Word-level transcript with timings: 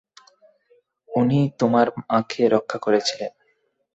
উনি 1.09 1.39
তোমার 1.59 1.87
মাকে 1.99 2.43
রক্ষা 2.49 2.77
করছিলেন। 2.77 3.31